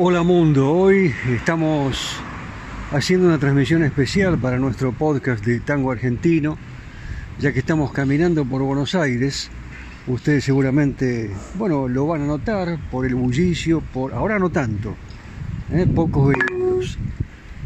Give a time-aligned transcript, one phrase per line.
[0.00, 2.20] Hola mundo, hoy estamos
[2.92, 6.56] haciendo una transmisión especial para nuestro podcast de tango argentino,
[7.40, 9.50] ya que estamos caminando por Buenos Aires.
[10.06, 14.94] Ustedes seguramente, bueno, lo van a notar por el bullicio, por ahora no tanto,
[15.72, 15.84] ¿eh?
[15.92, 16.96] pocos vehículos,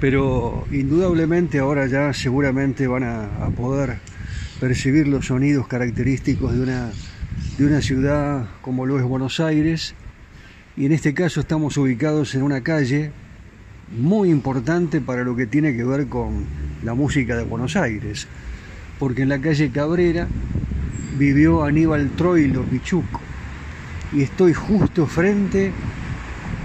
[0.00, 3.98] pero indudablemente ahora ya seguramente van a, a poder
[4.60, 6.90] percibir los sonidos característicos de una,
[7.58, 9.96] de una ciudad como lo es Buenos Aires
[10.80, 13.10] y en este caso estamos ubicados en una calle
[13.98, 16.46] muy importante para lo que tiene que ver con
[16.82, 18.26] la música de Buenos Aires,
[18.98, 20.26] porque en la calle Cabrera
[21.18, 23.20] vivió Aníbal Troilo Pichuco
[24.14, 25.70] y estoy justo frente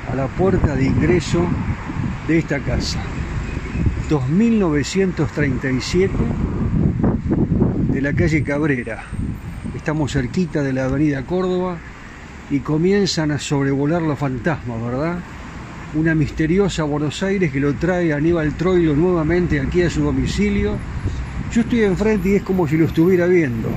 [0.10, 1.46] a la puerta de ingreso
[2.26, 3.02] de esta casa.
[4.08, 6.14] 2937
[7.92, 9.04] de la calle Cabrera.
[9.76, 11.80] Estamos cerquita de la avenida Córdoba
[12.52, 15.18] y comienzan a sobrevolar los fantasmas, ¿verdad?
[15.96, 20.78] Una misteriosa Buenos Aires que lo trae Aníbal Troilo nuevamente aquí a su domicilio.
[21.52, 23.70] Yo estoy enfrente y es como si lo estuviera viendo,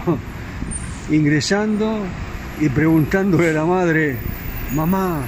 [1.11, 2.01] ingresando
[2.61, 4.17] y preguntándole a la madre,
[4.75, 5.21] mamá,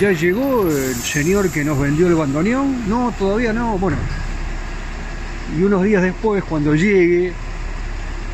[0.00, 2.88] ¿ya llegó el señor que nos vendió el bandoneón?
[2.88, 3.96] No, todavía no, bueno.
[5.58, 7.32] Y unos días después, cuando llegue,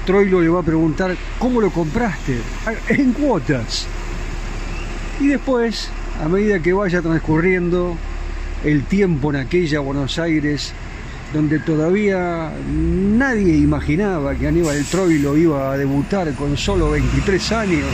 [0.06, 2.38] Troilo le va a preguntar, ¿cómo lo compraste?
[2.66, 3.86] "Ah, En cuotas.
[5.20, 5.90] Y después,
[6.24, 7.94] a medida que vaya transcurriendo
[8.64, 10.72] el tiempo en aquella Buenos Aires,
[11.34, 17.86] donde todavía nadie imaginaba que Aníbal Troilo iba a debutar con solo 23 años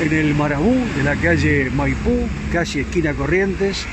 [0.00, 3.86] en el Marabú de la calle Maipú, casi esquina Corrientes,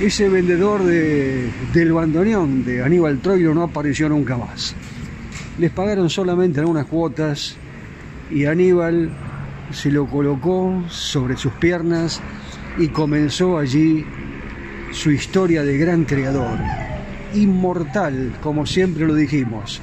[0.00, 4.74] ese vendedor de, del bandoneón de Aníbal Troilo no apareció nunca más.
[5.58, 7.54] Les pagaron solamente algunas cuotas
[8.32, 9.10] y Aníbal
[9.72, 12.20] se lo colocó sobre sus piernas
[12.78, 14.04] y comenzó allí
[14.92, 16.58] su historia de gran creador,
[17.34, 19.80] inmortal, como siempre lo dijimos.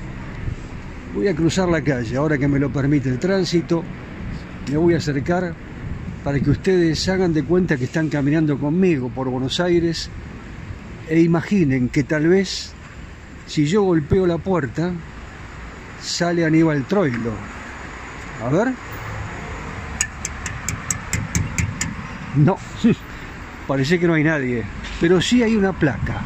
[1.15, 3.83] Voy a cruzar la calle, ahora que me lo permite el tránsito,
[4.69, 5.53] me voy a acercar
[6.23, 10.09] para que ustedes hagan de cuenta que están caminando conmigo por Buenos Aires
[11.09, 12.71] e imaginen que tal vez
[13.47, 14.91] si yo golpeo la puerta
[16.01, 17.33] sale Aníbal Troilo.
[18.45, 18.88] A ver.
[22.35, 22.57] No,
[23.67, 24.63] parece que no hay nadie,
[24.99, 26.21] pero sí hay una placa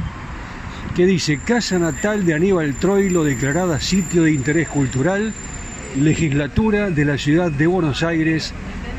[0.95, 5.33] que dice Casa Natal de Aníbal Troilo declarada sitio de interés cultural,
[5.99, 8.53] legislatura de la ciudad de Buenos Aires,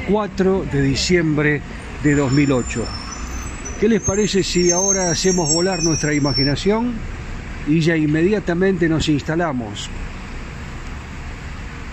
[0.09, 1.61] 4 de diciembre
[2.03, 2.85] de 2008.
[3.79, 6.95] ¿Qué les parece si ahora hacemos volar nuestra imaginación
[7.69, 9.89] y ya inmediatamente nos instalamos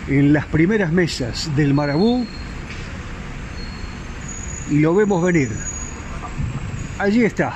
[0.07, 2.25] en las primeras mesas del Marabú
[4.71, 5.49] y lo vemos venir.
[6.97, 7.53] Allí está.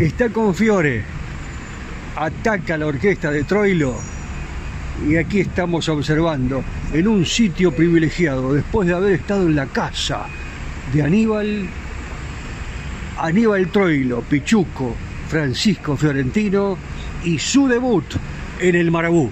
[0.00, 1.04] Está con Fiore.
[2.16, 3.94] Ataca la orquesta de Troilo.
[5.06, 10.26] Y aquí estamos observando en un sitio privilegiado, después de haber estado en la casa
[10.92, 11.68] de Aníbal,
[13.18, 14.94] Aníbal Troilo, Pichuco,
[15.28, 16.78] Francisco Fiorentino
[17.24, 18.04] y su debut
[18.60, 19.30] en el Marabú.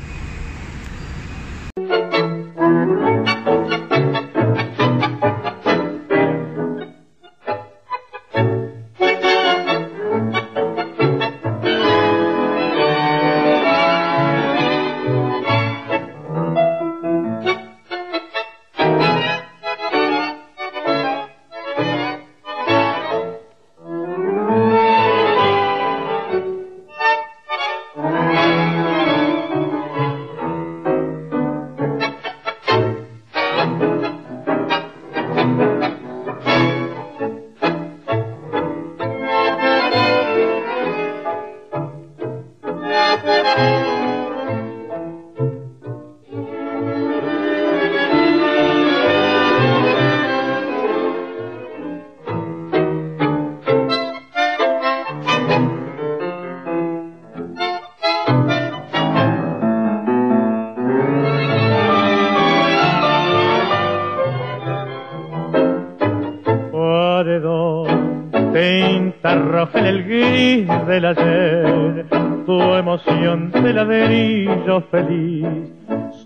[69.23, 72.07] Roja en el gris del ayer,
[72.45, 75.47] tu emoción de ladrillo feliz,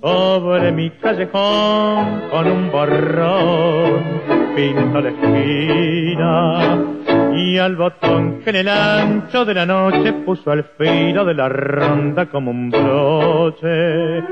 [0.00, 4.02] sobre mi callejón con un borrón,
[4.54, 6.78] pinto la esquina,
[7.36, 11.50] y al botón que en el ancho de la noche puso al filo de la
[11.50, 14.24] ronda como un broche,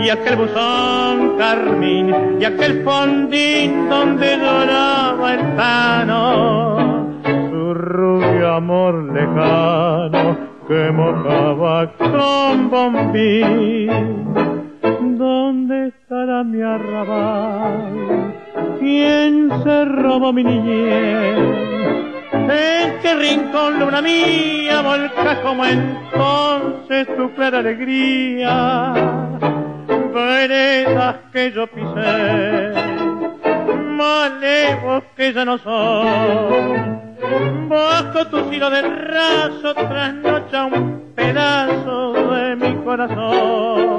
[0.00, 6.77] y aquel buzón carmín, y aquel fondín donde doraba el pano,
[8.58, 13.88] amor lejano que mojaba con bombín.
[15.16, 18.34] ¿Dónde estará mi arrabal?
[18.80, 21.38] ¿Quién se robó mi niñez?
[22.32, 28.92] ¿En qué rincón, luna mía, volca como entonces tu clara alegría?
[30.12, 32.72] Veredas que yo pisé,
[34.02, 36.77] malevos que ya no son.
[38.18, 43.98] Tu silo de raso trasnocha un pedazo de mi corazón.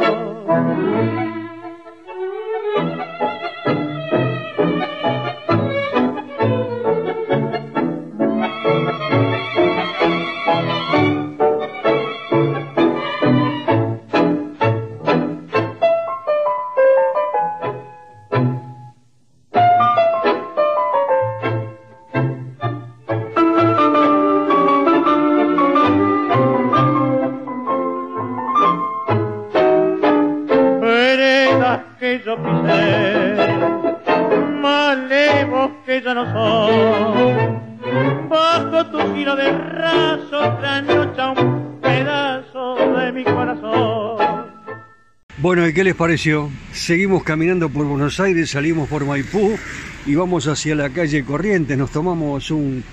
[45.37, 46.49] Bueno, ¿y qué les pareció?
[46.73, 49.57] Seguimos caminando por Buenos Aires, salimos por Maipú
[50.05, 51.77] y vamos hacia la calle Corrientes.
[51.77, 52.83] Nos tomamos un,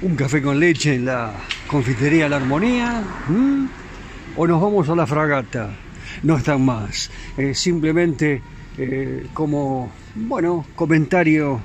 [0.00, 1.32] un café con leche en la
[1.66, 3.02] confitería La Armonía
[4.36, 5.70] o nos vamos a la fragata.
[6.22, 7.10] No están más.
[7.36, 8.42] Eh, simplemente
[8.78, 11.60] eh, como, bueno, comentario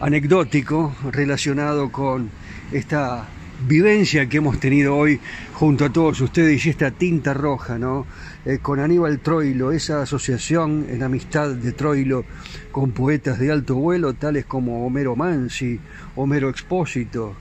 [0.00, 2.30] anecdótico relacionado con
[2.72, 3.28] esta
[3.66, 5.18] vivencia que hemos tenido hoy
[5.54, 8.06] junto a todos ustedes y esta tinta roja, ¿no?
[8.44, 12.24] Eh, con Aníbal Troilo, esa asociación en amistad de Troilo
[12.70, 15.80] con poetas de alto vuelo, tales como Homero Mansi,
[16.16, 17.34] Homero Expósito,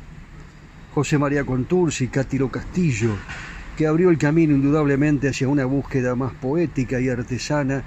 [0.93, 3.15] José María Contursi, Cátilo Castillo,
[3.77, 7.83] que abrió el camino indudablemente hacia una búsqueda más poética y artesana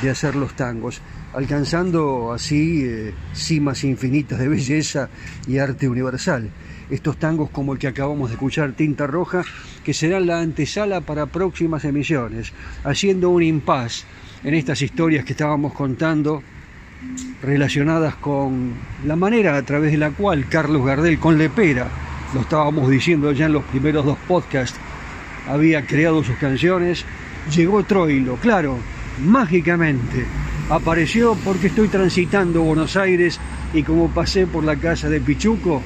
[0.00, 1.00] de hacer los tangos,
[1.34, 5.08] alcanzando así eh, cimas infinitas de belleza
[5.46, 6.50] y arte universal.
[6.88, 9.42] Estos tangos como el que acabamos de escuchar, Tinta Roja,
[9.84, 12.52] que serán la antesala para próximas emisiones,
[12.84, 14.04] haciendo un impas
[14.44, 16.42] en estas historias que estábamos contando
[17.42, 18.72] relacionadas con
[19.04, 21.88] la manera a través de la cual Carlos Gardel con Lepera,
[22.34, 24.78] lo estábamos diciendo ya en los primeros dos podcasts,
[25.48, 27.04] había creado sus canciones,
[27.54, 28.78] llegó Troilo, claro,
[29.24, 30.24] mágicamente,
[30.70, 33.38] apareció porque estoy transitando Buenos Aires
[33.72, 35.82] y como pasé por la casa de Pichuco,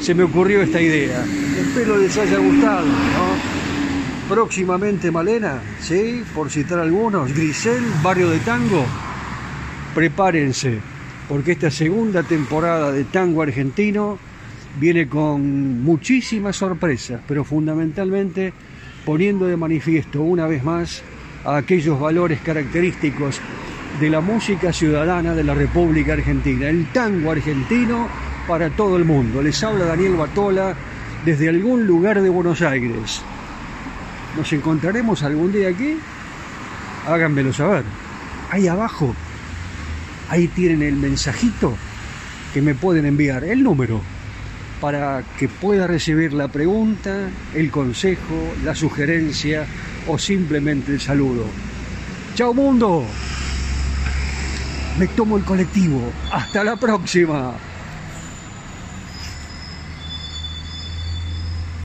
[0.00, 1.24] se me ocurrió esta idea.
[1.58, 2.86] Espero les haya gustado,
[4.28, 6.22] Próximamente Malena, ¿sí?
[6.32, 8.86] Por citar algunos, Grisel, Barrio de Tango.
[9.92, 10.78] Prepárense,
[11.28, 14.20] porque esta segunda temporada de Tango Argentino
[14.78, 18.52] viene con muchísimas sorpresas, pero fundamentalmente
[19.04, 21.02] poniendo de manifiesto una vez más
[21.44, 23.40] aquellos valores característicos
[23.98, 28.08] de la música ciudadana de la República Argentina, el tango argentino
[28.46, 29.42] para todo el mundo.
[29.42, 30.74] Les habla Daniel Batola
[31.24, 33.22] desde algún lugar de Buenos Aires.
[34.36, 35.96] ¿Nos encontraremos algún día aquí?
[37.06, 37.84] Háganmelo saber.
[38.50, 39.14] Ahí abajo,
[40.28, 41.76] ahí tienen el mensajito
[42.54, 44.00] que me pueden enviar, el número,
[44.80, 49.66] para que pueda recibir la pregunta, el consejo, la sugerencia
[50.08, 51.44] o simplemente el saludo.
[52.34, 53.04] ¡Chao mundo!
[54.98, 56.12] Me tomo el colectivo.
[56.32, 57.54] Hasta la próxima.